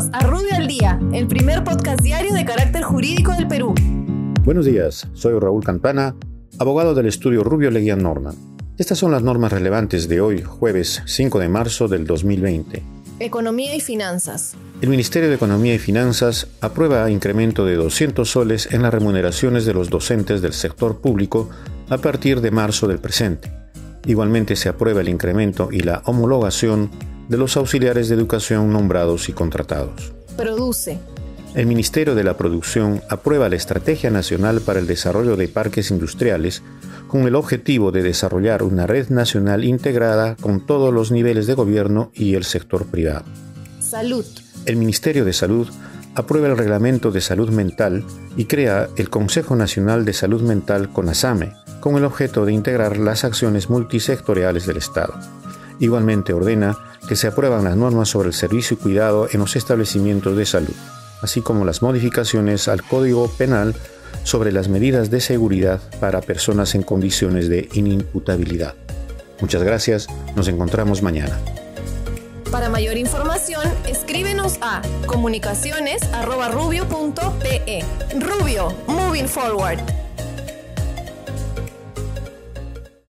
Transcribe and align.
Bienvenidos 0.00 0.10
a 0.12 0.26
Rubio 0.26 0.54
al 0.56 0.66
Día, 0.66 0.98
el 1.12 1.26
primer 1.26 1.62
podcast 1.62 2.00
diario 2.00 2.32
de 2.32 2.44
carácter 2.46 2.82
jurídico 2.82 3.32
del 3.32 3.46
Perú. 3.46 3.74
Buenos 4.44 4.64
días, 4.64 5.06
soy 5.12 5.38
Raúl 5.38 5.62
Campana, 5.62 6.14
abogado 6.58 6.94
del 6.94 7.06
estudio 7.06 7.44
Rubio 7.44 7.70
Leguía 7.70 7.96
Norman. 7.96 8.34
Estas 8.78 8.96
son 8.96 9.12
las 9.12 9.22
normas 9.22 9.52
relevantes 9.52 10.08
de 10.08 10.22
hoy, 10.22 10.42
jueves 10.42 11.02
5 11.04 11.38
de 11.38 11.48
marzo 11.50 11.86
del 11.86 12.06
2020. 12.06 12.82
Economía 13.18 13.74
y 13.74 13.80
finanzas. 13.80 14.54
El 14.80 14.88
Ministerio 14.88 15.28
de 15.28 15.34
Economía 15.34 15.74
y 15.74 15.78
Finanzas 15.78 16.46
aprueba 16.62 17.10
incremento 17.10 17.66
de 17.66 17.74
200 17.74 18.26
soles 18.30 18.72
en 18.72 18.80
las 18.80 18.94
remuneraciones 18.94 19.66
de 19.66 19.74
los 19.74 19.90
docentes 19.90 20.40
del 20.40 20.54
sector 20.54 21.02
público 21.02 21.50
a 21.90 21.98
partir 21.98 22.40
de 22.40 22.50
marzo 22.50 22.88
del 22.88 23.00
presente. 23.00 23.52
Igualmente 24.06 24.56
se 24.56 24.70
aprueba 24.70 25.02
el 25.02 25.10
incremento 25.10 25.68
y 25.70 25.80
la 25.80 26.00
homologación 26.06 26.90
de 27.30 27.38
los 27.38 27.56
auxiliares 27.56 28.08
de 28.08 28.16
educación 28.16 28.72
nombrados 28.72 29.28
y 29.28 29.32
contratados. 29.32 30.12
Produce. 30.36 30.98
El 31.54 31.66
Ministerio 31.66 32.16
de 32.16 32.24
la 32.24 32.36
Producción 32.36 33.02
aprueba 33.08 33.48
la 33.48 33.54
Estrategia 33.54 34.10
Nacional 34.10 34.60
para 34.60 34.80
el 34.80 34.88
Desarrollo 34.88 35.36
de 35.36 35.46
Parques 35.46 35.92
Industriales 35.92 36.62
con 37.06 37.22
el 37.28 37.36
objetivo 37.36 37.92
de 37.92 38.02
desarrollar 38.02 38.64
una 38.64 38.86
red 38.86 39.10
nacional 39.10 39.64
integrada 39.64 40.36
con 40.40 40.66
todos 40.66 40.92
los 40.92 41.12
niveles 41.12 41.46
de 41.46 41.54
gobierno 41.54 42.10
y 42.14 42.34
el 42.34 42.44
sector 42.44 42.86
privado. 42.86 43.24
Salud. 43.78 44.24
El 44.66 44.76
Ministerio 44.76 45.24
de 45.24 45.32
Salud 45.32 45.68
aprueba 46.16 46.48
el 46.48 46.58
Reglamento 46.58 47.12
de 47.12 47.20
Salud 47.20 47.50
Mental 47.50 48.04
y 48.36 48.46
crea 48.46 48.88
el 48.96 49.08
Consejo 49.08 49.54
Nacional 49.54 50.04
de 50.04 50.14
Salud 50.14 50.42
Mental 50.42 50.92
CONASAME, 50.92 51.52
con 51.78 51.96
el 51.96 52.04
objeto 52.04 52.44
de 52.44 52.52
integrar 52.52 52.96
las 52.96 53.24
acciones 53.24 53.70
multisectoriales 53.70 54.66
del 54.66 54.78
Estado. 54.78 55.14
Igualmente 55.80 56.32
ordena 56.32 56.78
que 57.08 57.16
se 57.16 57.26
aprueban 57.26 57.64
las 57.64 57.76
normas 57.76 58.08
sobre 58.08 58.28
el 58.28 58.34
servicio 58.34 58.76
y 58.78 58.82
cuidado 58.82 59.28
en 59.32 59.40
los 59.40 59.56
establecimientos 59.56 60.36
de 60.36 60.46
salud, 60.46 60.74
así 61.22 61.40
como 61.40 61.64
las 61.64 61.82
modificaciones 61.82 62.68
al 62.68 62.82
Código 62.82 63.28
Penal 63.28 63.74
sobre 64.22 64.52
las 64.52 64.68
medidas 64.68 65.10
de 65.10 65.20
seguridad 65.20 65.80
para 65.98 66.20
personas 66.20 66.74
en 66.74 66.82
condiciones 66.82 67.48
de 67.48 67.68
inimputabilidad. 67.72 68.74
Muchas 69.40 69.62
gracias, 69.62 70.06
nos 70.36 70.48
encontramos 70.48 71.02
mañana. 71.02 71.38
Para 72.50 72.68
mayor 72.68 72.98
información, 72.98 73.62
escríbenos 73.88 74.58
a 74.60 74.82
comunicaciones.rubio.pe. 75.06 77.84
Rubio, 78.18 78.74
moving 78.86 79.28
forward. 79.28 79.78